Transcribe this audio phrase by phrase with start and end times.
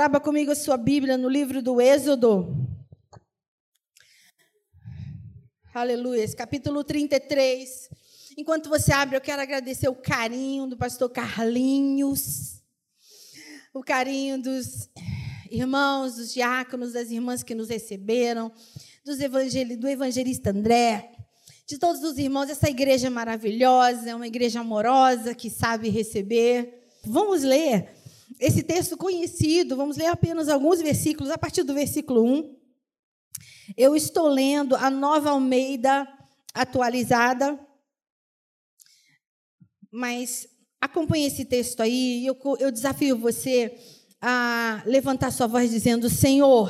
[0.00, 2.48] abra comigo a sua Bíblia no livro do Êxodo.
[5.72, 6.26] Aleluia.
[6.34, 7.90] Capítulo 33.
[8.36, 12.62] Enquanto você abre, eu quero agradecer o carinho do pastor Carlinhos,
[13.72, 14.88] o carinho dos
[15.50, 18.50] irmãos, dos diáconos, das irmãs que nos receberam,
[19.04, 21.12] dos evangel do evangelista André,
[21.66, 22.50] de todos os irmãos.
[22.50, 26.82] Essa igreja maravilhosa, é uma igreja amorosa que sabe receber.
[27.04, 28.03] Vamos ler
[28.38, 32.56] esse texto conhecido, vamos ler apenas alguns versículos, a partir do versículo 1.
[33.76, 36.06] Eu estou lendo a nova Almeida
[36.52, 37.58] atualizada,
[39.90, 40.46] mas
[40.80, 42.26] acompanhe esse texto aí.
[42.26, 43.78] Eu, eu desafio você
[44.20, 46.68] a levantar sua voz dizendo: Senhor,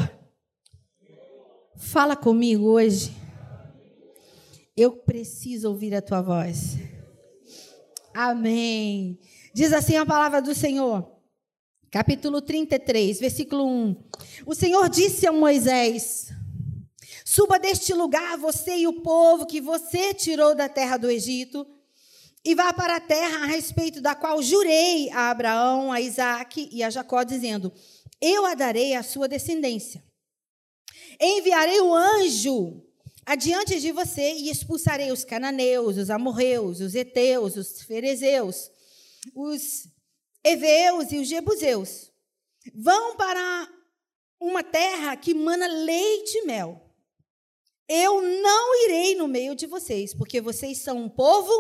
[1.76, 3.12] fala comigo hoje.
[4.76, 6.76] Eu preciso ouvir a tua voz.
[8.12, 9.18] Amém.
[9.52, 11.13] Diz assim a palavra do Senhor.
[11.94, 13.96] Capítulo 33, versículo 1.
[14.46, 16.26] O Senhor disse a Moisés:
[17.24, 21.64] Suba deste lugar, você e o povo que você tirou da terra do Egito,
[22.45, 26.82] e vá para a terra a respeito da qual jurei a Abraão, a Isaac e
[26.82, 27.73] a Jacó, dizendo:
[28.20, 30.02] Eu a darei à sua descendência.
[31.20, 32.82] Enviarei o anjo
[33.24, 38.68] adiante de você e expulsarei os cananeus, os amorreus, os heteus, os ferezeus,
[39.32, 39.93] os
[40.45, 42.12] heveus e os jebuseus.
[42.74, 43.68] Vão para
[44.40, 46.80] uma terra que mana leite e mel.
[47.88, 51.52] Eu não irei no meio de vocês, porque vocês são um povo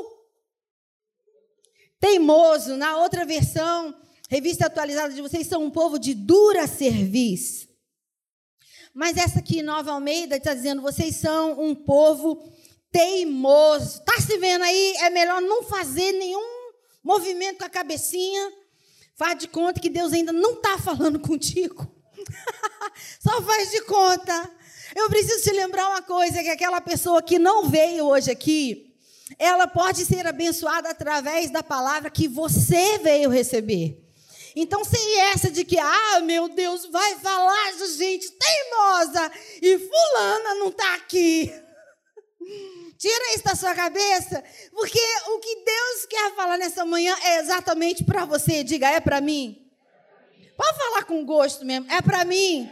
[2.00, 2.76] teimoso.
[2.76, 3.94] Na outra versão,
[4.28, 7.68] revista atualizada de vocês são um povo de dura serviço.
[8.94, 12.48] Mas essa aqui, Nova Almeida, está dizendo: vocês são um povo
[12.90, 13.98] teimoso.
[13.98, 14.94] Está se vendo aí?
[14.98, 16.70] É melhor não fazer nenhum
[17.02, 18.52] movimento com a cabecinha.
[19.16, 21.86] Faz de conta que Deus ainda não está falando contigo.
[23.20, 24.50] Só faz de conta.
[24.94, 28.94] Eu preciso te lembrar uma coisa: que aquela pessoa que não veio hoje aqui,
[29.38, 34.00] ela pode ser abençoada através da palavra que você veio receber.
[34.56, 40.54] Então, sem essa de que, ah, meu Deus, vai falar de gente teimosa e fulana
[40.56, 41.52] não está aqui.
[42.98, 48.04] Tira isso da sua cabeça, porque o que Deus quer falar nessa manhã é exatamente
[48.04, 48.62] para você.
[48.62, 49.60] Diga, é para mim?
[50.56, 52.70] Pode falar com gosto mesmo, é para mim?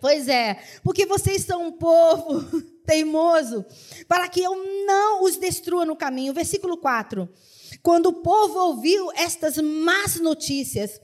[0.00, 2.42] Pois é, porque vocês são um povo
[2.86, 3.64] teimoso,
[4.06, 4.54] para que eu
[4.86, 6.32] não os destrua no caminho.
[6.32, 7.28] Versículo 4.
[7.82, 11.00] Quando o povo ouviu estas más notícias,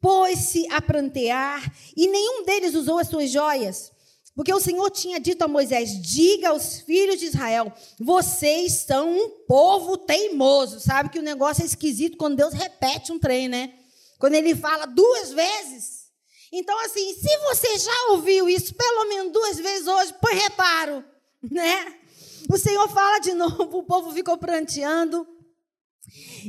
[0.00, 3.92] pôs-se a prantear, e nenhum deles usou as suas joias.
[4.34, 9.28] Porque o Senhor tinha dito a Moisés: Diga aos filhos de Israel, vocês são um
[9.46, 10.80] povo teimoso.
[10.80, 13.74] Sabe que o negócio é esquisito quando Deus repete um trem, né?
[14.18, 16.02] Quando ele fala duas vezes.
[16.50, 21.04] Então, assim, se você já ouviu isso pelo menos duas vezes hoje, põe reparo,
[21.50, 21.98] né?
[22.50, 25.26] O Senhor fala de novo, o povo ficou pranteando.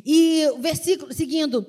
[0.06, 1.66] E o versículo seguindo: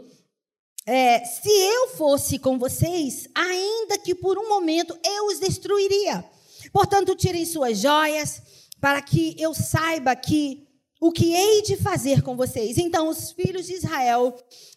[0.87, 6.25] é, Se eu fosse com vocês, ainda que por um momento eu os destruiria.
[6.73, 8.43] Portanto, tirem suas joias,
[8.81, 10.67] para que eu saiba que
[11.01, 12.79] o que hei de fazer com vocês.
[12.79, 14.35] Então, os filhos de Israel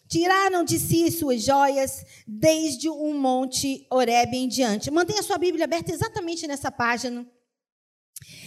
[0.08, 4.90] Tiraram de si suas joias desde o monte Horeb em diante.
[4.90, 7.30] Mantenha sua Bíblia aberta exatamente nessa página.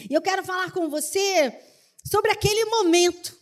[0.10, 1.56] E eu quero falar com você
[2.04, 3.40] sobre aquele momento.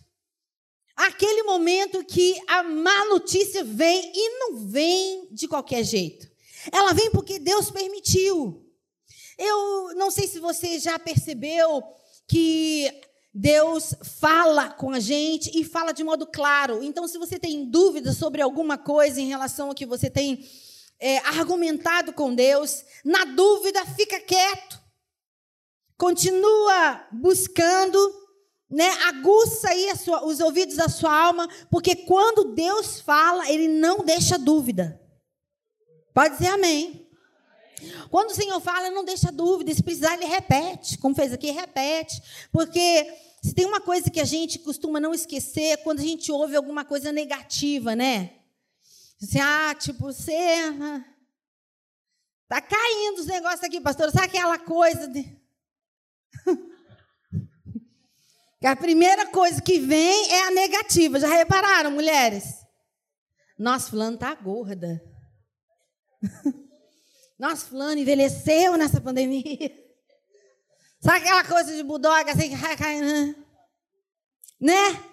[1.00, 6.30] Aquele momento que a má notícia vem e não vem de qualquer jeito.
[6.74, 8.70] Ela vem porque Deus permitiu.
[9.38, 11.82] Eu não sei se você já percebeu
[12.28, 12.92] que
[13.34, 16.84] Deus fala com a gente e fala de modo claro.
[16.84, 20.46] Então, se você tem dúvidas sobre alguma coisa em relação ao que você tem
[21.00, 24.78] é, argumentado com Deus, na dúvida, fica quieto.
[25.98, 27.98] Continua buscando,
[28.70, 28.90] né?
[29.08, 34.38] aguça aí sua, os ouvidos da sua alma, porque quando Deus fala, Ele não deixa
[34.38, 35.02] dúvida.
[36.14, 37.08] Pode dizer amém.
[38.10, 39.74] Quando o Senhor fala, não deixa dúvida.
[39.74, 40.98] Se precisar, ele repete.
[40.98, 42.22] Como fez aqui, repete.
[42.52, 43.06] Porque
[43.42, 46.84] se tem uma coisa que a gente costuma não esquecer, quando a gente ouve alguma
[46.84, 48.34] coisa negativa, né?
[49.22, 50.36] Assim, ah, tipo, você.
[52.48, 54.12] Tá caindo os negócios aqui, pastor.
[54.12, 55.38] Sabe aquela coisa de.
[58.68, 61.20] a primeira coisa que vem é a negativa.
[61.20, 62.56] Já repararam, mulheres?
[63.58, 65.02] Nossa, fulano tá gorda.
[67.40, 69.72] Nossa, fulano envelheceu nessa pandemia.
[71.02, 73.36] Sabe aquela coisa de bulldog assim caindo?
[74.60, 75.04] Né?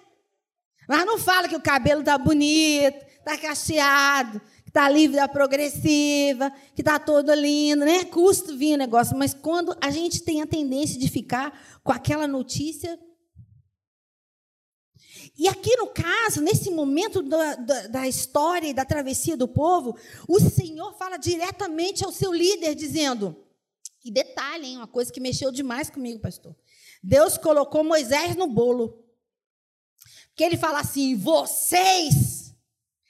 [0.87, 6.51] Mas não fala que o cabelo tá bonito, tá cacheado, que está livre da progressiva,
[6.75, 8.03] que está todo lindo, né?
[8.05, 12.27] Custa vir o negócio, mas quando a gente tem a tendência de ficar com aquela
[12.27, 12.99] notícia.
[15.37, 19.97] E aqui no caso, nesse momento da, da, da história e da travessia do povo,
[20.27, 23.35] o Senhor fala diretamente ao seu líder, dizendo:
[24.07, 26.55] e detalhe, hein, uma coisa que mexeu demais comigo, pastor.
[27.03, 29.03] Deus colocou Moisés no bolo.
[30.33, 32.55] Que ele fala assim: vocês.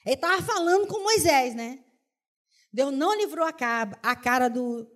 [0.03, 1.83] Ele estava falando com Moisés, né?
[2.73, 4.89] Deus não livrou a cara, a cara do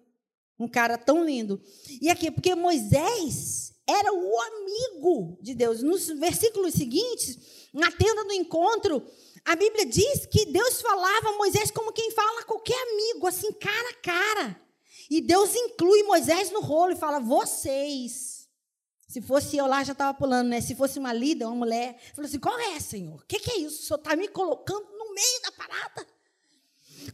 [0.57, 1.61] um cara tão lindo.
[2.01, 3.60] E aqui, porque Moisés
[3.91, 5.81] era o amigo de Deus.
[5.81, 7.38] Nos versículos seguintes,
[7.73, 9.03] na tenda do encontro,
[9.43, 13.51] a Bíblia diz que Deus falava a Moisés como quem fala a qualquer amigo, assim,
[13.53, 14.61] cara a cara.
[15.09, 18.47] E Deus inclui Moisés no rolo e fala: vocês.
[19.07, 20.61] Se fosse eu lá, já estava pulando, né?
[20.61, 23.15] Se fosse uma líder, uma mulher, falou assim: qual é, Senhor?
[23.15, 23.81] O que, que, é isso?
[23.81, 26.07] O Senhor está me colocando no meio da parada.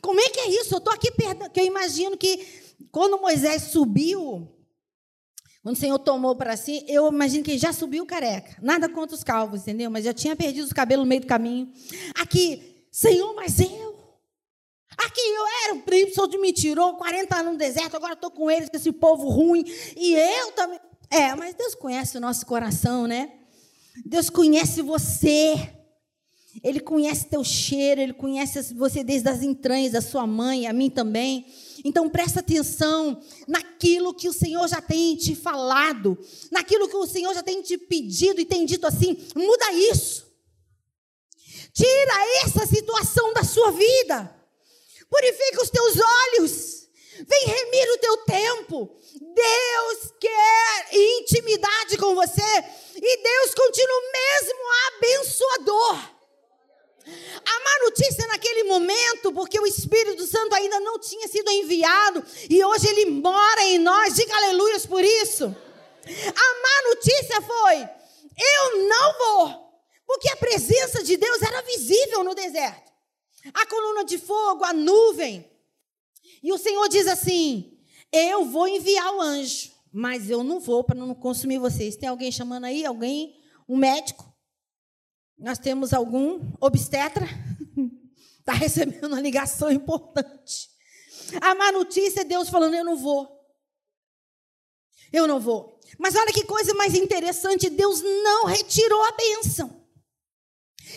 [0.02, 0.76] Como é que é isso?
[0.76, 1.50] Eu estou aqui perto.
[1.50, 2.46] Que eu imagino que
[2.92, 4.48] quando Moisés subiu,
[5.68, 8.56] quando o Senhor tomou para si, eu imagino que ele já subiu careca.
[8.62, 9.92] Nada contra os calvos, entendeu?
[9.92, 11.70] Mas já tinha perdido os cabelos no meio do caminho.
[12.16, 13.98] Aqui, Senhor, mas eu.
[14.98, 18.50] Aqui eu era o príncipe, de me tirou 40 anos no deserto, agora estou com
[18.50, 19.66] eles, esse povo ruim.
[19.98, 20.80] E eu também.
[21.12, 23.30] É, mas Deus conhece o nosso coração, né?
[24.06, 25.70] Deus conhece você.
[26.64, 30.90] Ele conhece teu cheiro, ele conhece você desde as entranhas da sua mãe, a mim
[30.90, 31.46] também.
[31.84, 36.18] Então presta atenção naquilo que o Senhor já tem te falado,
[36.52, 40.26] naquilo que o Senhor já tem te pedido e tem dito assim: muda isso.
[41.74, 44.36] Tira essa situação da sua vida.
[45.10, 46.88] Purifica os teus olhos.
[47.26, 48.98] Vem remir o teu tempo.
[49.14, 52.64] Deus quer intimidade com você
[52.96, 56.17] e Deus continua mesmo abençoador.
[57.46, 62.64] A má notícia naquele momento, porque o Espírito Santo ainda não tinha sido enviado e
[62.64, 65.46] hoje ele mora em nós, diga aleluias por isso.
[65.46, 67.90] A má notícia foi:
[68.38, 69.74] eu não vou,
[70.06, 72.88] porque a presença de Deus era visível no deserto
[73.54, 75.46] a coluna de fogo, a nuvem.
[76.42, 77.78] E o Senhor diz assim:
[78.12, 81.96] eu vou enviar o anjo, mas eu não vou para não consumir vocês.
[81.96, 82.86] Tem alguém chamando aí?
[82.86, 83.36] Alguém?
[83.68, 84.26] Um médico?
[85.38, 87.28] Nós temos algum obstetra?
[88.40, 90.70] Está recebendo uma ligação importante.
[91.42, 93.30] A má notícia é Deus falando: eu não vou.
[95.14, 95.80] Eu não vou.
[95.98, 99.78] Mas olha que coisa mais interessante: Deus não retirou a bênção.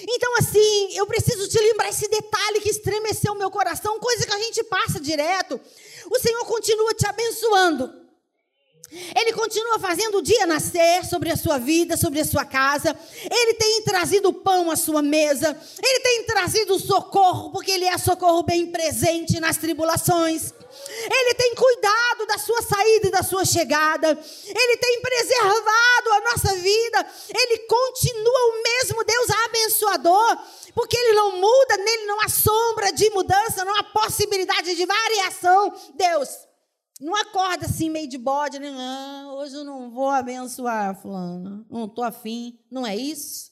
[0.09, 4.39] Então, assim, eu preciso te lembrar esse detalhe que estremeceu meu coração, coisa que a
[4.39, 5.61] gente passa direto.
[6.11, 8.00] O Senhor continua te abençoando.
[8.91, 12.97] Ele continua fazendo o dia nascer sobre a sua vida, sobre a sua casa.
[13.31, 15.57] Ele tem trazido pão à sua mesa.
[15.81, 20.53] Ele tem trazido socorro, porque Ele é socorro bem presente nas tribulações.
[21.09, 24.09] Ele tem cuidado da sua saída e da sua chegada.
[24.09, 27.07] Ele tem preservado a nossa vida.
[27.33, 30.39] Ele continua o mesmo Deus abençoador,
[30.75, 35.73] porque Ele não muda, nele não há sombra de mudança, não há possibilidade de variação.
[35.95, 36.50] Deus
[37.01, 38.71] não acorda assim meio de bode, né?
[38.79, 41.65] Ah, hoje eu não vou abençoar fulano.
[41.71, 42.59] Não estou afim.
[42.71, 43.51] Não é isso?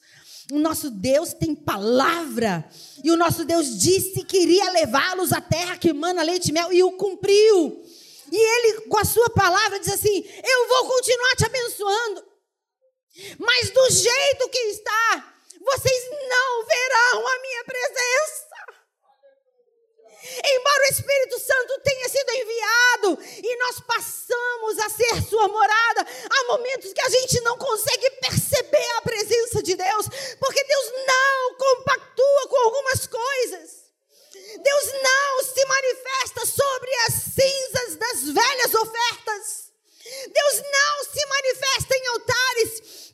[0.51, 2.69] O nosso Deus tem palavra.
[3.03, 6.71] E o nosso Deus disse que iria levá-los à terra que mana leite e mel.
[6.71, 7.83] E o cumpriu.
[8.31, 12.25] E ele, com a sua palavra, diz assim: Eu vou continuar te abençoando.
[13.39, 18.48] Mas do jeito que está, vocês não verão a minha presença.
[20.45, 26.43] Embora o Espírito Santo tenha sido enviado e nós passamos a ser sua morada, há
[26.45, 30.05] momentos que a gente não consegue perceber a presença de Deus,
[30.39, 33.79] porque Deus não compactua com algumas coisas.
[34.61, 39.69] Deus não se manifesta sobre as cinzas das velhas ofertas.
[40.27, 43.08] Deus não se manifesta em altares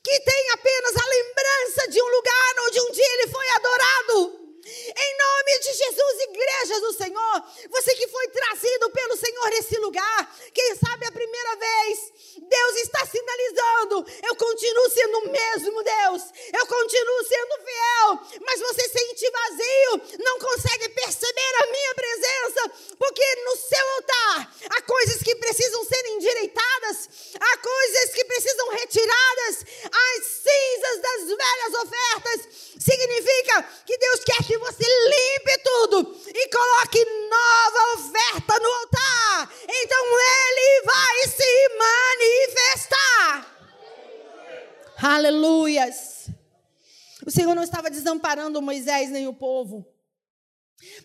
[48.35, 49.87] O desamparando Moisés nem o povo.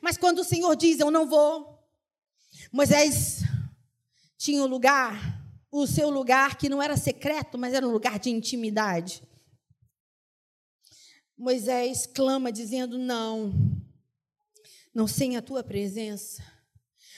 [0.00, 1.78] Mas quando o Senhor diz, eu não vou,
[2.72, 3.42] Moisés
[4.36, 8.30] tinha um lugar, o seu lugar que não era secreto, mas era um lugar de
[8.30, 9.22] intimidade.
[11.38, 13.52] Moisés clama dizendo: Não,
[14.92, 16.42] não sem a tua presença.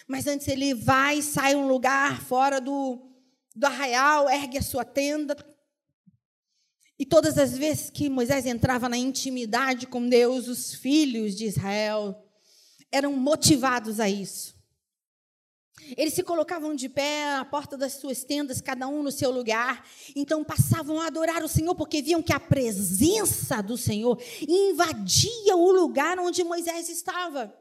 [0.07, 3.01] Mas antes ele vai, sai um lugar fora do,
[3.57, 5.35] do arraial, ergue a sua tenda.
[7.03, 12.25] E todas as vezes que Moisés entrava na intimidade com Deus, os filhos de Israel
[12.93, 14.55] eram motivados a isso.
[15.97, 19.85] Eles se colocavam de pé à porta das suas tendas, cada um no seu lugar.
[20.15, 25.73] Então passavam a adorar o Senhor, porque viam que a presença do Senhor invadia o
[25.73, 27.53] lugar onde Moisés estava.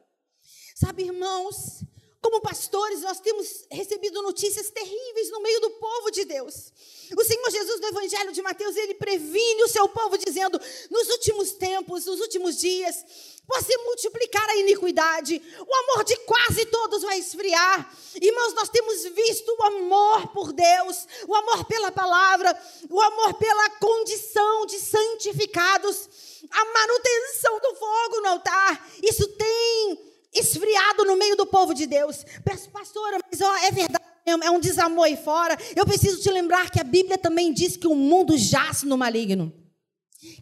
[0.76, 1.84] Sabe, irmãos,
[2.22, 6.72] como pastores, nós temos recebido notícias terríveis no meio do povo de Deus.
[7.18, 11.52] O Senhor Jesus, no Evangelho de Mateus, ele previne o seu povo, dizendo: nos últimos
[11.54, 13.04] tempos, nos últimos dias,
[13.48, 17.92] você multiplicar a iniquidade, o amor de quase todos vai esfriar.
[18.22, 22.56] Irmãos, nós temos visto o amor por Deus, o amor pela palavra,
[22.88, 26.08] o amor pela condição de santificados,
[26.52, 28.90] a manutenção do fogo no altar.
[29.02, 32.26] Isso tem esfriado no meio do povo de Deus.
[32.72, 34.06] Pastora, mas ó, é verdade.
[34.26, 35.58] É um desamor aí fora.
[35.76, 39.52] Eu preciso te lembrar que a Bíblia também diz que o mundo jaz no maligno.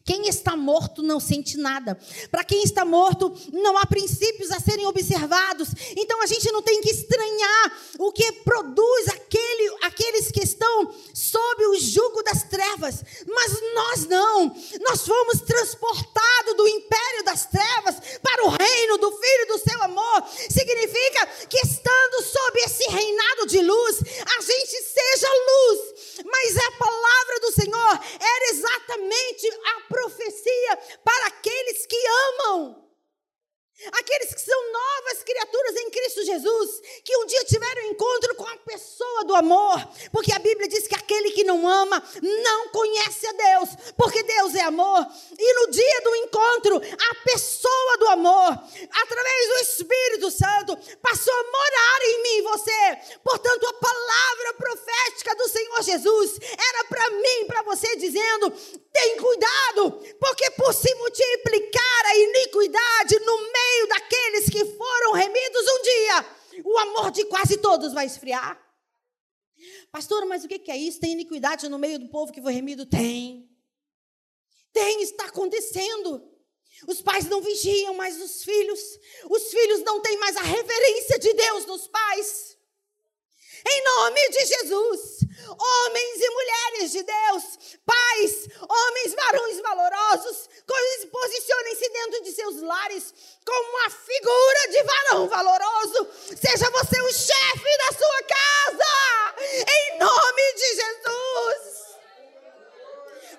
[0.03, 1.97] Quem está morto não sente nada.
[2.29, 5.69] Para quem está morto, não há princípios a serem observados.
[5.95, 11.65] Então a gente não tem que estranhar o que produz aquele, aqueles que estão sob
[11.67, 13.03] o jugo das trevas.
[13.25, 14.53] Mas nós não.
[14.81, 20.23] Nós fomos transportados do império das trevas para o reino do Filho do seu amor.
[20.49, 25.99] Significa que estando sob esse reinado de luz, a gente seja luz.
[26.25, 32.89] Mas a palavra do Senhor era exatamente a profecia para aqueles que amam.
[33.93, 38.57] Aqueles que são novas criaturas em Cristo Jesus, que um dia tiveram encontro com a
[38.57, 39.77] pessoa do amor,
[40.11, 44.53] porque a Bíblia diz que aquele que não ama não conhece a Deus, porque Deus
[44.55, 45.07] é amor.
[45.37, 51.43] E no dia do encontro, a pessoa do amor, através do Espírito Santo, passou a
[51.43, 53.17] morar em mim e você.
[53.23, 58.53] Portanto, a palavra profética do Senhor Jesus era para mim, para você, dizendo:
[58.99, 65.81] tem cuidado, porque por se multiplicar a iniquidade no meio daqueles que foram remidos um
[65.81, 66.25] dia,
[66.65, 68.61] o amor de quase todos vai esfriar.
[69.91, 70.99] Pastor, mas o que é isso?
[70.99, 72.85] Tem iniquidade no meio do povo que foi remido?
[72.85, 73.49] Tem.
[74.73, 76.21] Tem, está acontecendo.
[76.87, 78.79] Os pais não vigiam mais os filhos.
[79.29, 82.48] Os filhos não têm mais a reverência de Deus nos pais.
[83.67, 85.19] Em nome de Jesus,
[85.57, 90.49] homens e mulheres de Deus, pais, homens, varões valorosos,
[91.11, 93.13] posicionem-se dentro de seus lares
[93.45, 96.07] como uma figura de varão valoroso.
[96.39, 101.79] Seja você o chefe da sua casa, em nome de Jesus.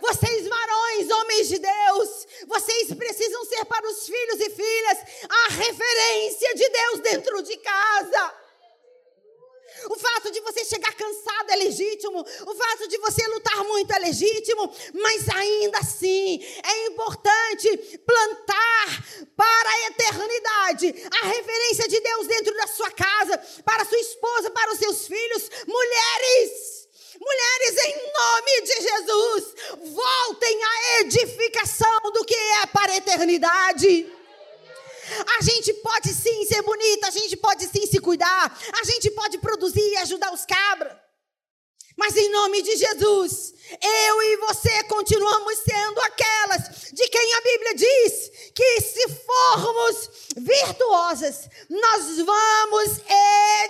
[0.00, 4.98] Vocês, varões, homens de Deus, vocês precisam ser para os filhos e filhas
[5.28, 8.34] a referência de Deus dentro de casa.
[9.86, 12.20] O fato de você chegar cansado é legítimo.
[12.20, 14.72] O fato de você lutar muito é legítimo.
[14.94, 19.04] Mas ainda assim, é importante plantar
[19.36, 24.72] para a eternidade a referência de Deus dentro da sua casa, para sua esposa, para
[24.72, 25.50] os seus filhos.
[25.66, 26.80] Mulheres.
[27.20, 29.54] Mulheres, em nome de Jesus,
[29.92, 34.19] voltem à edificação do que é para a eternidade.
[35.38, 39.38] A gente pode sim ser bonita, a gente pode sim se cuidar, a gente pode
[39.38, 40.96] produzir e ajudar os cabras.
[41.96, 43.52] Mas em nome de Jesus,
[43.82, 51.48] eu e você continuamos sendo aquelas de quem a Bíblia diz que se formos virtuosas,
[51.68, 53.00] nós vamos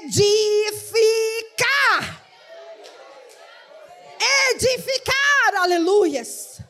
[0.05, 0.71] edificar.
[4.53, 6.61] Edificar, aleluias.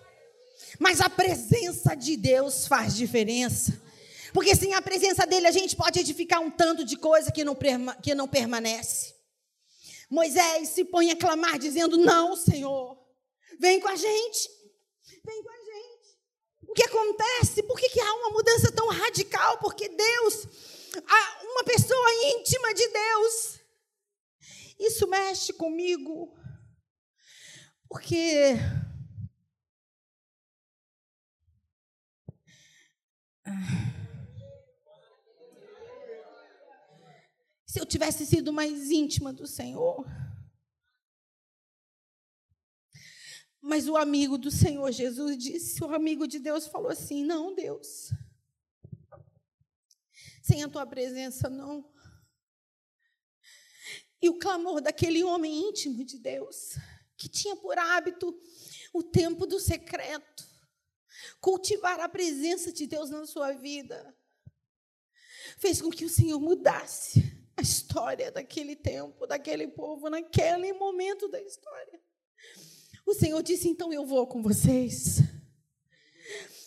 [0.78, 3.78] Mas a presença de Deus faz diferença.
[4.32, 7.56] Porque sem a presença dele a gente pode edificar um tanto de coisa que não,
[8.02, 9.14] que não permanece.
[10.08, 12.98] Moisés se põe a clamar, dizendo: Não, Senhor,
[13.58, 14.50] vem com a gente,
[15.24, 16.18] vem com a gente.
[16.68, 17.62] O que acontece?
[17.62, 19.58] Por que, que há uma mudança tão radical?
[19.58, 20.46] Porque Deus,
[21.42, 23.60] uma pessoa íntima de Deus,
[24.78, 26.36] isso mexe comigo.
[27.88, 28.54] Porque
[33.44, 33.89] ah,
[37.70, 40.04] se eu tivesse sido mais íntima do Senhor.
[43.60, 48.10] Mas o amigo do Senhor Jesus disse, o amigo de Deus falou assim: Não, Deus.
[50.42, 51.88] sem a tua presença, não.
[54.20, 56.76] E o clamor daquele homem íntimo de Deus,
[57.16, 58.36] que tinha por hábito
[58.92, 60.44] o tempo do secreto,
[61.40, 64.12] cultivar a presença de Deus na sua vida,
[65.56, 71.40] fez com que o Senhor mudasse a história daquele tempo, daquele povo, naquele momento da
[71.40, 72.00] história.
[73.06, 75.18] O Senhor disse: então eu vou com vocês.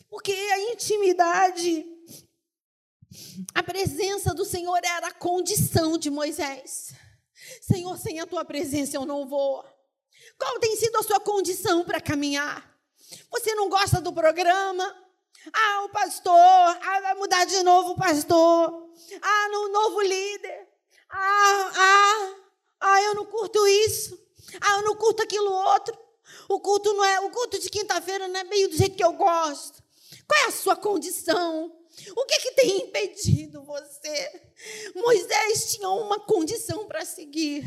[0.07, 1.83] Porque a intimidade,
[3.55, 6.93] a presença do Senhor era a condição de Moisés.
[7.59, 9.65] Senhor, sem a tua presença eu não vou.
[10.37, 12.71] Qual tem sido a sua condição para caminhar?
[13.31, 14.83] Você não gosta do programa?
[15.51, 18.91] Ah, o pastor, ah, vai mudar de novo o pastor.
[19.21, 20.72] Ah, no novo líder.
[21.15, 22.35] Ah, ah,
[22.81, 24.19] ah, eu não curto isso.
[24.59, 25.95] Ah, eu não curto aquilo outro.
[26.49, 29.13] O culto não é, o culto de quinta-feira não é meio do jeito que eu
[29.13, 29.81] gosto.
[30.27, 31.71] Qual é a sua condição?
[32.17, 34.41] O que, que tem impedido você?
[34.95, 37.63] Moisés tinha uma condição para seguir.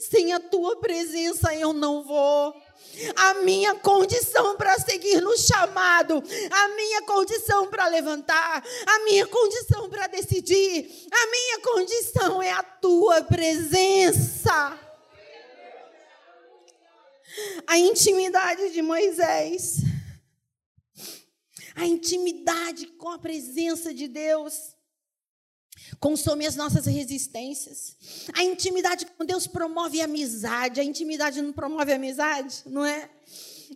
[0.00, 2.54] Sem a tua presença eu não vou.
[3.16, 9.88] A minha condição para seguir no chamado, a minha condição para levantar, a minha condição
[9.88, 14.78] para decidir, a minha condição é a tua presença.
[17.66, 19.76] A intimidade de Moisés
[21.80, 24.76] a intimidade com a presença de Deus
[26.00, 27.94] consome as nossas resistências.
[28.32, 30.80] A intimidade com Deus promove amizade.
[30.80, 33.08] A intimidade não promove amizade, não é?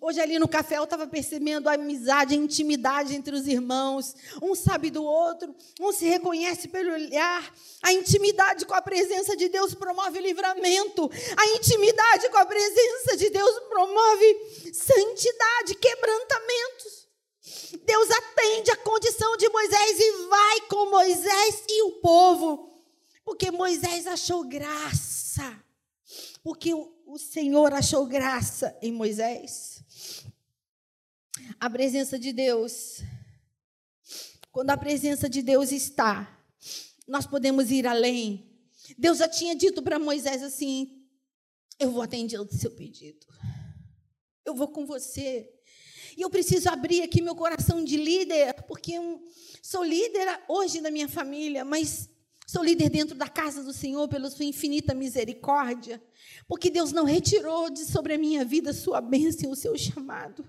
[0.01, 4.17] Hoje ali no café eu estava percebendo a amizade, a intimidade entre os irmãos.
[4.43, 7.55] Um sabe do outro, um se reconhece pelo olhar.
[7.81, 11.09] A intimidade com a presença de Deus promove livramento.
[11.37, 17.04] A intimidade com a presença de Deus promove santidade, quebrantamentos.
[17.85, 22.83] Deus atende a condição de Moisés e vai com Moisés e o povo,
[23.25, 25.63] porque Moisés achou graça,
[26.43, 29.83] porque o Senhor achou graça em Moisés.
[31.61, 33.03] A presença de Deus,
[34.51, 36.31] quando a presença de Deus está,
[37.07, 38.51] nós podemos ir além.
[38.99, 41.07] Deus já tinha dito para Moisés assim:
[41.79, 43.27] Eu vou atender o seu pedido.
[44.45, 45.54] Eu vou com você.
[46.17, 49.23] E eu preciso abrir aqui meu coração de líder, porque eu
[49.63, 52.09] sou líder hoje na minha família, mas
[52.47, 56.03] sou líder dentro da casa do Senhor pela sua infinita misericórdia,
[56.47, 60.45] porque Deus não retirou de sobre a minha vida sua bênção, o seu chamado.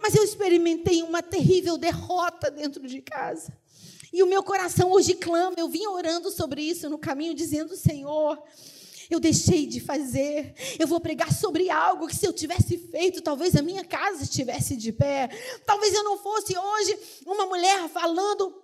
[0.00, 3.52] Mas eu experimentei uma terrível derrota dentro de casa.
[4.12, 8.42] E o meu coração hoje clama, eu vim orando sobre isso no caminho, dizendo: Senhor,
[9.14, 10.54] eu deixei de fazer.
[10.78, 14.76] Eu vou pregar sobre algo que se eu tivesse feito, talvez a minha casa estivesse
[14.76, 15.28] de pé.
[15.66, 18.62] Talvez eu não fosse hoje uma mulher falando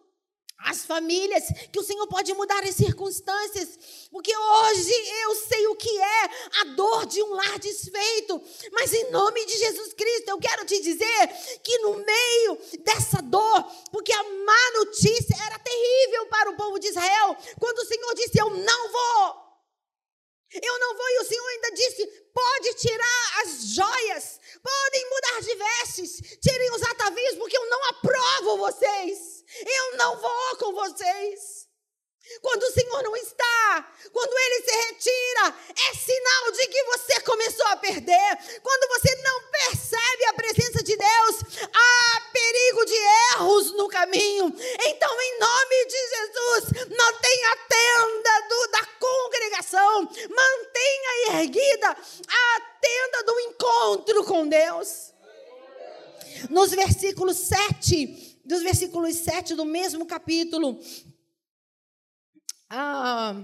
[0.59, 5.99] às famílias que o Senhor pode mudar as circunstâncias, porque hoje eu sei o que
[5.99, 6.25] é
[6.61, 10.81] a dor de um lar desfeito, mas em nome de Jesus Cristo eu quero te
[10.81, 11.29] dizer
[11.63, 16.89] que no meio dessa dor, porque a má notícia era terrível para o povo de
[16.89, 19.49] Israel, quando o Senhor disse: Eu não vou.
[20.51, 25.55] Eu não vou, e o Senhor ainda disse: pode tirar as joias, podem mudar de
[25.55, 29.45] vestes, tirem os atavios, porque eu não aprovo vocês.
[29.65, 31.58] Eu não vou com vocês.
[32.41, 37.67] Quando o Senhor não está, quando ele se retira, é sinal de que você começou
[37.67, 38.39] a perder.
[38.63, 41.37] Quando você não percebe a presença de Deus,
[41.73, 42.95] há perigo de
[43.35, 44.55] erros no caminho.
[44.87, 53.23] Então, em nome de Jesus, mantenha a tenda do, da congregação, mantenha erguida a tenda
[53.25, 55.13] do encontro com Deus.
[56.51, 60.79] Nos versículos 7, dos versículos 7 do mesmo capítulo,
[62.71, 63.35] a,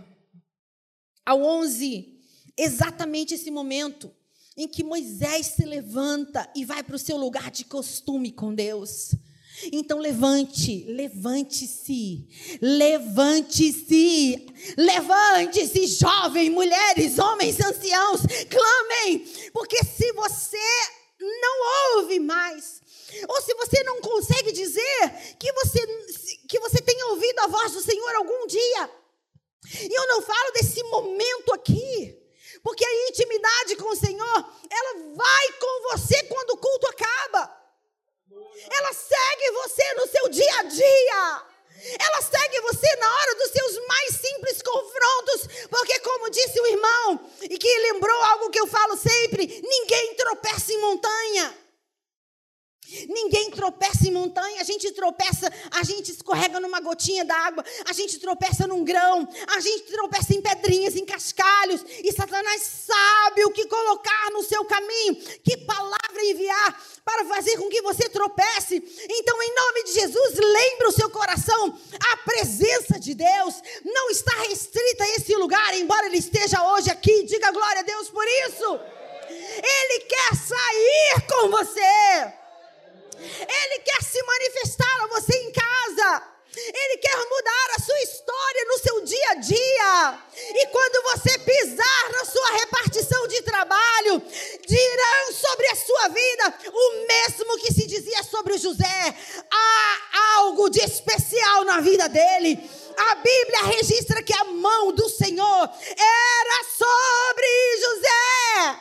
[1.24, 2.20] ao 11,
[2.56, 4.10] exatamente esse momento
[4.56, 9.14] em que Moisés se levanta e vai para o seu lugar de costume com Deus.
[9.72, 12.28] Então levante, levante-se,
[12.60, 20.58] levante-se, levante-se, jovem, mulheres, homens, anciãos, clamem, porque se você
[21.20, 22.82] não ouve mais,
[23.28, 25.86] ou se você não consegue dizer que você,
[26.48, 28.90] que você tenha ouvido a voz do Senhor algum dia,
[29.72, 32.18] e eu não falo desse momento aqui,
[32.62, 37.64] porque a intimidade com o Senhor, ela vai com você quando o culto acaba.
[38.70, 41.42] Ela segue você no seu dia a dia.
[42.00, 47.30] Ela segue você na hora dos seus mais simples confrontos, porque, como disse o irmão,
[47.42, 51.63] e que lembrou algo que eu falo sempre: ninguém tropeça em montanha.
[53.08, 58.18] Ninguém tropeça em montanha, a gente tropeça, a gente escorrega numa gotinha d'água, a gente
[58.18, 63.66] tropeça num grão, a gente tropeça em pedrinhas, em cascalhos, e Satanás sabe o que
[63.66, 68.82] colocar no seu caminho, que palavra enviar para fazer com que você tropece.
[69.08, 71.78] Então, em nome de Jesus, lembre o seu coração,
[72.12, 77.24] a presença de Deus não está restrita a esse lugar, embora ele esteja hoje aqui.
[77.24, 78.80] Diga glória a Deus por isso.
[79.28, 82.43] Ele quer sair com você.
[83.24, 86.34] Ele quer se manifestar a você em casa.
[86.56, 90.18] Ele quer mudar a sua história no seu dia a dia.
[90.36, 94.22] E quando você pisar na sua repartição de trabalho,
[94.66, 99.16] dirão sobre a sua vida o mesmo que se dizia sobre José.
[99.50, 102.58] Há algo de especial na vida dele.
[102.96, 108.80] A Bíblia registra que a mão do Senhor era sobre José.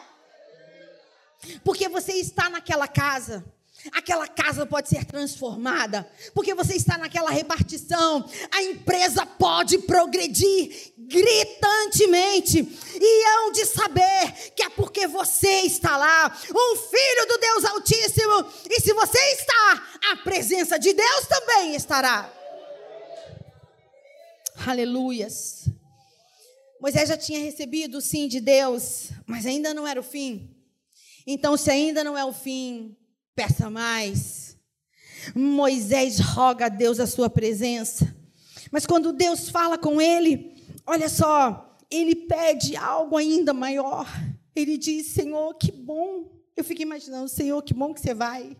[1.66, 3.44] Porque você está naquela casa
[3.92, 12.60] aquela casa pode ser transformada, porque você está naquela repartição, a empresa pode progredir gritantemente,
[12.96, 18.46] e hão de saber que é porque você está lá, um filho do Deus Altíssimo,
[18.70, 22.32] e se você está, a presença de Deus também estará.
[24.66, 25.68] Aleluias.
[26.80, 30.54] Moisés já tinha recebido o sim de Deus, mas ainda não era o fim.
[31.26, 32.96] Então, se ainda não é o fim,
[33.36, 34.58] peça mais.
[35.36, 38.16] Moisés roga a Deus a sua presença.
[38.72, 44.08] Mas quando Deus fala com ele, olha só, ele pede algo ainda maior.
[44.56, 46.32] Ele diz: Senhor, que bom.
[46.56, 48.58] Eu fico imaginando, Senhor, que bom que você vai.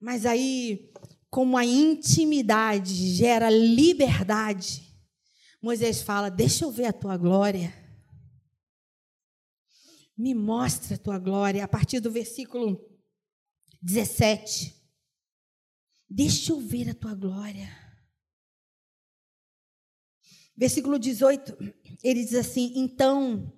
[0.00, 0.92] Mas aí,
[1.30, 4.94] como a intimidade gera liberdade,
[5.60, 7.83] Moisés fala: Deixa eu ver a tua glória.
[10.16, 12.80] Me mostra a tua glória, a partir do versículo
[13.82, 14.74] 17.
[16.08, 17.68] Deixa eu ver a tua glória.
[20.56, 21.56] Versículo 18,
[22.02, 23.52] ele diz assim: Então,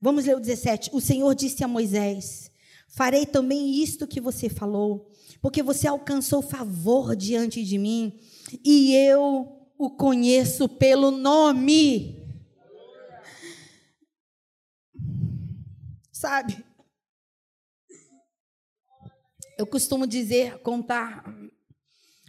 [0.00, 0.90] vamos ler o 17.
[0.92, 2.50] O Senhor disse a Moisés:
[2.88, 5.10] Farei também isto que você falou,
[5.40, 8.18] porque você alcançou favor diante de mim,
[8.64, 12.21] e eu o conheço pelo nome.
[16.12, 16.62] Sabe?
[19.58, 21.24] Eu costumo dizer, contar,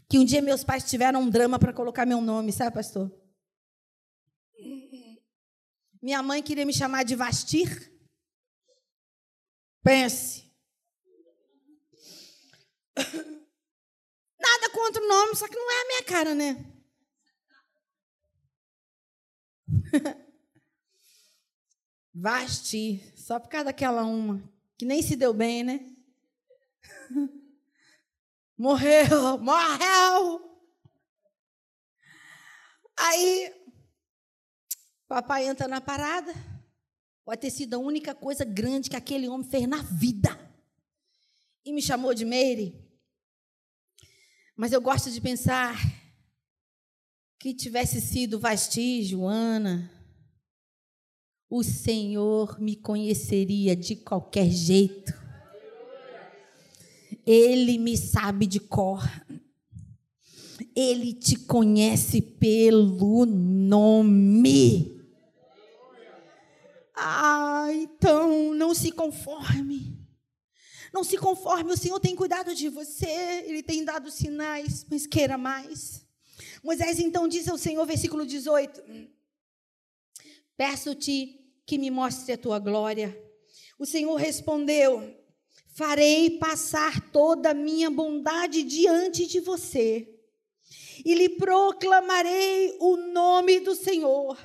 [0.10, 3.12] que um dia meus pais tiveram um drama para colocar meu nome, sabe, pastor?
[6.02, 7.92] Minha mãe queria me chamar de Vastir.
[9.84, 10.44] Pense.
[12.96, 16.74] Nada contra o nome, só que não é a minha cara, né?
[22.14, 24.44] Vasti, só por causa daquela uma,
[24.78, 25.96] que nem se deu bem, né?
[28.56, 30.62] Morreu, morreu.
[32.96, 33.54] Aí,
[35.08, 36.32] papai entra na parada.
[37.26, 40.30] Pode ter sido a única coisa grande que aquele homem fez na vida.
[41.66, 42.80] E me chamou de Meire.
[44.56, 45.76] Mas eu gosto de pensar
[47.40, 49.90] que tivesse sido Vasti, Joana,
[51.56, 55.14] o Senhor me conheceria de qualquer jeito.
[57.24, 59.08] Ele me sabe de cor.
[60.76, 65.00] Ele te conhece pelo nome.
[66.96, 69.96] Ah, então não se conforme.
[70.92, 75.38] Não se conforme, o Senhor tem cuidado de você, Ele tem dado sinais, mas queira
[75.38, 76.04] mais.
[76.64, 78.82] Moisés então diz ao Senhor, versículo 18:
[80.58, 83.18] Peço-te que me mostre a tua glória.
[83.80, 85.16] O Senhor respondeu:
[85.76, 90.08] Farei passar toda a minha bondade diante de você,
[91.04, 94.38] e lhe proclamarei o nome do Senhor.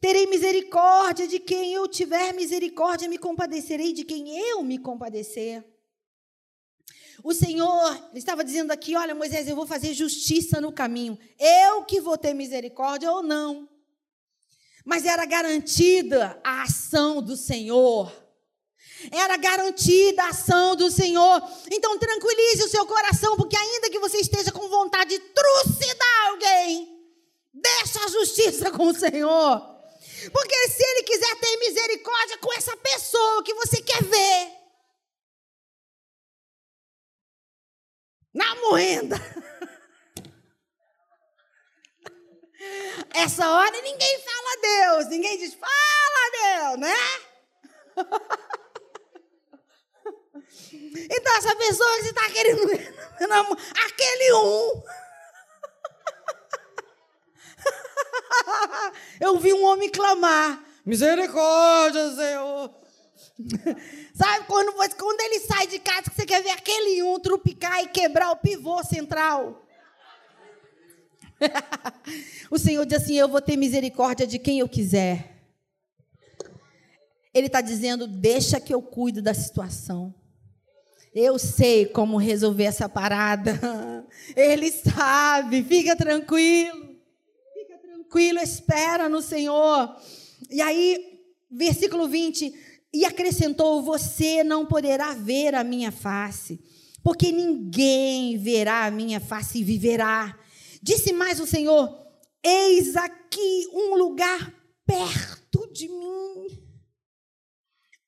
[0.00, 5.64] Terei misericórdia de quem eu tiver misericórdia, me compadecerei de quem eu me compadecer.
[7.24, 11.18] O Senhor estava dizendo aqui: Olha, Moisés, eu vou fazer justiça no caminho.
[11.38, 13.68] Eu que vou ter misericórdia ou não
[14.88, 18.10] mas era garantida a ação do Senhor.
[19.12, 21.42] Era garantida a ação do Senhor.
[21.70, 26.88] Então tranquilize o seu coração, porque ainda que você esteja com vontade de trucidar alguém,
[27.52, 29.60] deixa a justiça com o Senhor.
[30.32, 34.52] Porque se Ele quiser ter misericórdia com essa pessoa que você quer ver,
[38.32, 39.16] na moenda.
[43.14, 46.96] Essa hora ninguém fala Deus, ninguém diz, fala Deus, né?
[51.10, 52.62] Então, essa pessoa que está querendo.
[53.86, 54.82] Aquele um.
[59.20, 62.74] Eu vi um homem clamar: Misericórdia, Senhor.
[64.14, 67.88] Sabe quando, quando ele sai de casa, que você quer ver aquele um trupicar e
[67.88, 69.64] quebrar o pivô central?
[72.50, 75.36] o Senhor diz assim: Eu vou ter misericórdia de quem eu quiser.
[77.32, 80.14] Ele está dizendo: Deixa que eu cuido da situação.
[81.14, 83.58] Eu sei como resolver essa parada.
[84.36, 85.62] Ele sabe.
[85.62, 86.96] Fica tranquilo.
[87.54, 89.96] Fica tranquilo, espera no Senhor.
[90.50, 92.52] E aí, versículo 20:
[92.92, 96.60] E acrescentou: Você não poderá ver a minha face,
[97.02, 100.38] porque ninguém verá a minha face e viverá.
[100.82, 102.06] Disse mais o Senhor:
[102.42, 104.54] Eis aqui um lugar
[104.86, 106.62] perto de mim,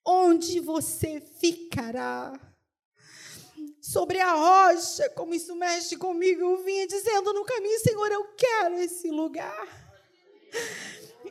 [0.06, 2.38] onde você ficará.
[3.80, 8.76] Sobre a rocha, como isso mexe comigo, eu vinha dizendo no caminho: Senhor, eu quero
[8.76, 9.80] esse lugar.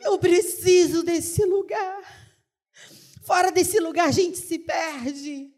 [0.02, 2.20] Eu preciso desse lugar.
[3.22, 5.54] Fora desse lugar, a gente se perde.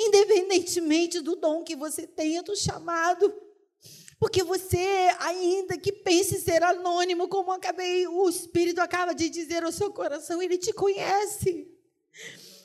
[0.00, 3.30] Independentemente do dom que você tenha, do chamado,
[4.24, 9.70] porque você, ainda que pense ser anônimo, como acabei, o Espírito acaba de dizer ao
[9.70, 11.70] seu coração, ele te conhece.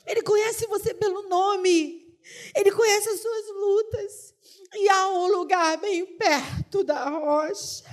[0.06, 2.16] Ele conhece você pelo nome.
[2.56, 4.34] Ele conhece as suas lutas.
[4.72, 7.84] E há um lugar bem perto da rocha.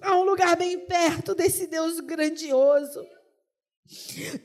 [0.00, 3.06] Há um lugar bem perto desse Deus grandioso.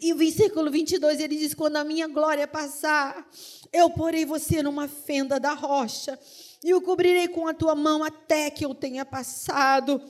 [0.02, 3.26] E o versículo 22 ele diz: Quando a minha glória passar,
[3.72, 6.20] eu porei você numa fenda da rocha
[6.66, 10.02] e o cobrirei com a tua mão até que eu tenha passado.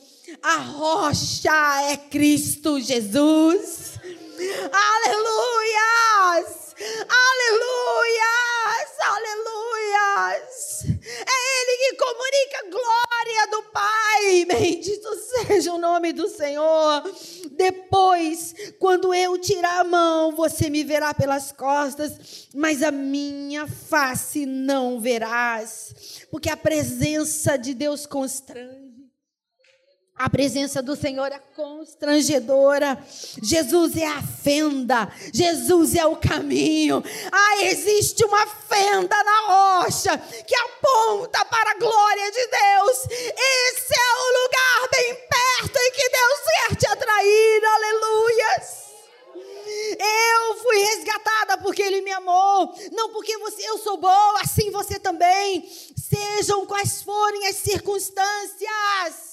[0.41, 1.51] A rocha
[1.91, 3.99] é Cristo Jesus.
[4.71, 5.25] Aleluias!
[7.09, 8.89] Aleluias!
[9.01, 10.85] Aleluias!
[11.27, 12.69] É Ele que comunica a
[13.25, 14.45] glória do Pai.
[14.47, 17.03] Bendito seja o nome do Senhor.
[17.51, 24.45] Depois, quando eu tirar a mão, você me verá pelas costas, mas a minha face
[24.45, 28.84] não verás porque a presença de Deus constrange.
[30.17, 32.97] A presença do Senhor é constrangedora.
[33.43, 35.11] Jesus é a fenda.
[35.33, 37.03] Jesus é o caminho.
[37.29, 42.97] Ah, existe uma fenda na rocha que aponta para a glória de Deus.
[43.09, 47.65] Esse é o lugar bem perto em que Deus quer te atrair.
[47.65, 48.85] Aleluias.
[49.99, 54.97] Eu fui resgatada porque Ele me amou, não porque você, eu sou boa, assim você
[54.97, 55.69] também.
[55.97, 59.24] Sejam quais forem as circunstâncias.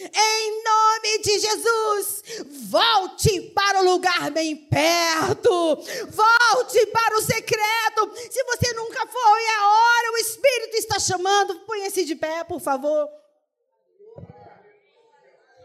[0.00, 2.22] Em nome de Jesus,
[2.68, 8.12] volte para o lugar bem perto, volte para o secreto.
[8.30, 11.60] Se você nunca foi, é hora, o Espírito está chamando.
[11.60, 13.08] Ponha-se de pé, por favor.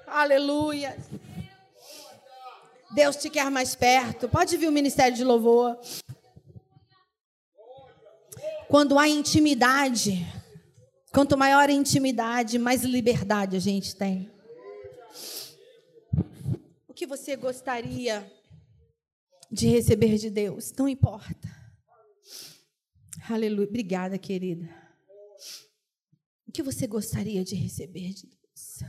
[0.08, 0.98] Aleluia.
[2.94, 4.30] Deus te quer mais perto.
[4.30, 5.78] Pode vir o ministério de louvor.
[8.68, 10.26] Quando há intimidade,
[11.14, 14.32] quanto maior a intimidade, mais liberdade a gente tem.
[16.88, 18.30] O que você gostaria
[19.52, 20.74] de receber de Deus?
[20.74, 21.48] Não importa.
[23.30, 23.68] Aleluia.
[23.68, 24.68] Obrigada, querida.
[26.48, 28.80] O que você gostaria de receber de Deus?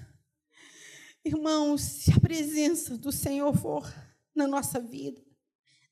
[1.25, 3.93] Irmãos, se a presença do Senhor for
[4.35, 5.23] na nossa vida,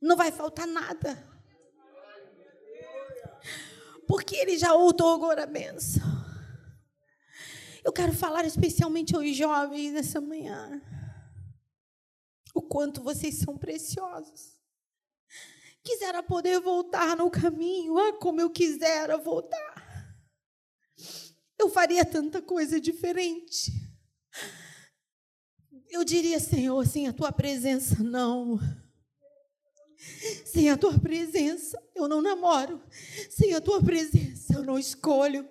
[0.01, 1.31] não vai faltar nada.
[4.07, 6.22] Porque Ele já outorgou a benção.
[7.85, 10.81] Eu quero falar especialmente aos jovens nessa manhã.
[12.55, 14.61] O quanto vocês são preciosos.
[15.83, 20.17] Quisera poder voltar no caminho, ah, como eu quisera voltar.
[21.59, 23.73] Eu faria tanta coisa diferente.
[25.89, 28.59] Eu diria, Senhor, sem a tua presença, não.
[30.45, 32.81] Sem a tua presença, eu não namoro.
[33.31, 35.49] Sem a tua presença, eu não escolho.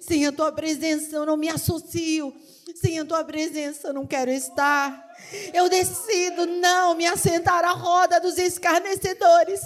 [0.00, 2.32] Sem a tua presença, eu não me associo.
[2.74, 5.10] Sem a tua presença, eu não quero estar.
[5.52, 9.60] Eu decido não me assentar à roda dos escarnecedores,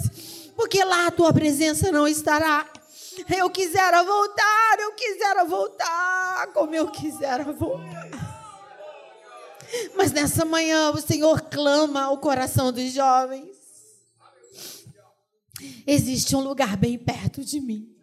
[0.55, 2.67] porque lá a tua presença não estará.
[3.35, 8.27] Eu quisera voltar, eu quisera voltar, como eu quisera voltar.
[9.95, 13.56] Mas nessa manhã o Senhor clama ao coração dos jovens.
[15.85, 17.95] Existe um lugar bem perto de mim.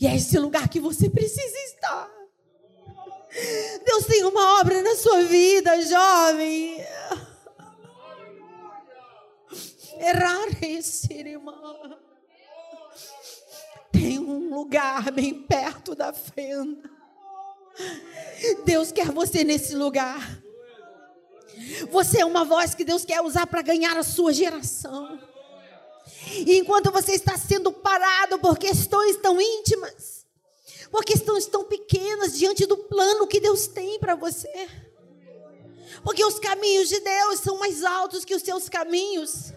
[0.00, 2.10] E é esse lugar que você precisa estar.
[3.84, 6.84] Deus tem uma obra na sua vida, jovem.
[9.98, 12.04] Errar esse irmão.
[14.64, 16.90] lugar bem perto da fenda.
[18.64, 20.42] Deus quer você nesse lugar.
[21.90, 25.20] Você é uma voz que Deus quer usar para ganhar a sua geração.
[26.46, 30.24] E enquanto você está sendo parado por questões tão íntimas,
[30.90, 34.68] por questões tão pequenas diante do plano que Deus tem para você.
[36.02, 39.52] Porque os caminhos de Deus são mais altos que os seus caminhos.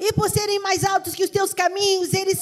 [0.00, 2.40] E por serem mais altos que os teus caminhos, eles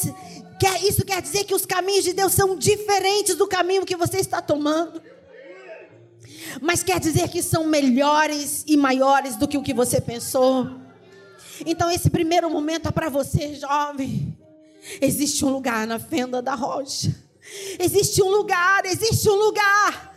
[0.59, 4.19] quer, isso quer dizer que os caminhos de Deus são diferentes do caminho que você
[4.19, 5.03] está tomando.
[6.61, 10.67] Mas quer dizer que são melhores e maiores do que o que você pensou.
[11.67, 14.37] Então esse primeiro momento é para você, jovem.
[15.01, 17.15] Existe um lugar na fenda da rocha.
[17.79, 20.11] Existe um lugar, existe um lugar.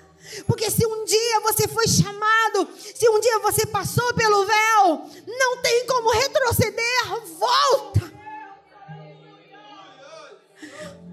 [0.47, 5.61] Porque se um dia você foi chamado, se um dia você passou pelo véu, não
[5.61, 7.21] tem como retroceder.
[7.37, 8.13] Volta.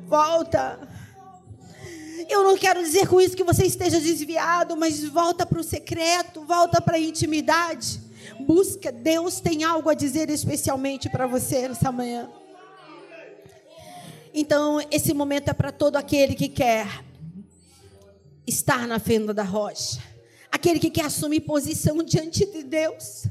[0.06, 0.88] Volta.
[2.28, 6.44] Eu não quero dizer com isso que você esteja desviado, mas volta para o secreto,
[6.44, 8.09] volta para a intimidade.
[8.38, 12.30] Busca, Deus tem algo a dizer especialmente para você nessa manhã.
[14.32, 17.04] Então, esse momento é para todo aquele que quer
[18.46, 20.00] estar na fenda da rocha.
[20.50, 23.26] Aquele que quer assumir posição diante de Deus.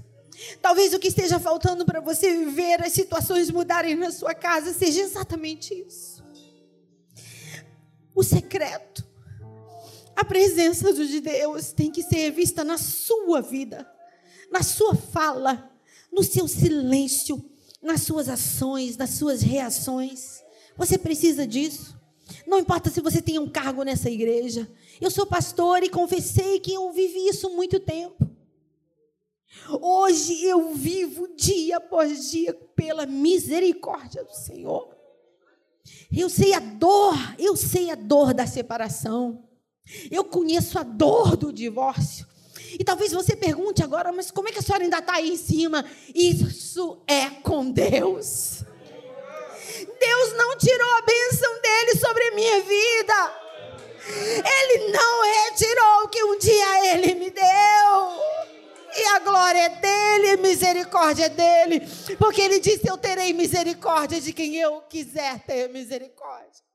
[0.62, 5.02] Talvez o que esteja faltando para você viver as situações mudarem na sua casa seja
[5.02, 6.24] exatamente isso.
[8.16, 9.08] O secreto.
[10.16, 13.90] A presença de Deus tem que ser vista na sua vida,
[14.52, 15.72] na sua fala,
[16.12, 17.44] no seu silêncio,
[17.82, 20.42] nas suas ações, nas suas reações.
[20.78, 21.98] Você precisa disso.
[22.46, 24.70] Não importa se você tem um cargo nessa igreja.
[25.00, 28.30] Eu sou pastor e confessei que eu vivi isso muito tempo.
[29.82, 34.96] Hoje eu vivo dia após dia pela misericórdia do Senhor.
[36.12, 39.44] Eu sei a dor, eu sei a dor da separação.
[40.12, 42.28] Eu conheço a dor do divórcio.
[42.73, 45.38] E talvez você pergunte agora, mas como é que a senhora ainda está aí em
[45.38, 45.86] cima?
[46.13, 48.63] Isso é com Deus.
[49.99, 53.34] Deus não tirou a bênção dele sobre a minha vida.
[54.62, 58.29] Ele não retirou o que um dia ele me deu.
[58.95, 61.88] E a glória é dele, a misericórdia é dele.
[62.17, 66.68] Porque ele disse: Eu terei misericórdia de quem eu quiser ter misericórdia.